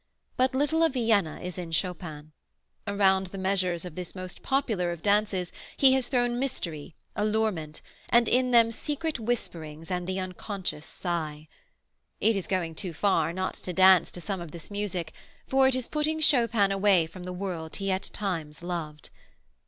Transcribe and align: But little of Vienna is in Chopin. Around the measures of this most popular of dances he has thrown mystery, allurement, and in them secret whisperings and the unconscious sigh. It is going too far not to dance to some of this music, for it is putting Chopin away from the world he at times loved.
But 0.35 0.55
little 0.55 0.81
of 0.81 0.93
Vienna 0.93 1.39
is 1.41 1.59
in 1.59 1.71
Chopin. 1.71 2.31
Around 2.87 3.27
the 3.27 3.37
measures 3.37 3.85
of 3.85 3.93
this 3.93 4.15
most 4.15 4.41
popular 4.41 4.91
of 4.91 5.03
dances 5.03 5.51
he 5.77 5.93
has 5.93 6.07
thrown 6.07 6.39
mystery, 6.39 6.95
allurement, 7.15 7.81
and 8.09 8.27
in 8.27 8.49
them 8.49 8.71
secret 8.71 9.19
whisperings 9.19 9.91
and 9.91 10.07
the 10.07 10.19
unconscious 10.19 10.87
sigh. 10.87 11.47
It 12.19 12.35
is 12.35 12.47
going 12.47 12.73
too 12.73 12.93
far 12.95 13.31
not 13.31 13.53
to 13.57 13.73
dance 13.73 14.09
to 14.13 14.21
some 14.21 14.41
of 14.41 14.49
this 14.49 14.71
music, 14.71 15.13
for 15.45 15.67
it 15.67 15.75
is 15.75 15.87
putting 15.87 16.19
Chopin 16.19 16.71
away 16.71 17.05
from 17.05 17.21
the 17.21 17.31
world 17.31 17.75
he 17.75 17.91
at 17.91 18.09
times 18.11 18.63
loved. 18.63 19.11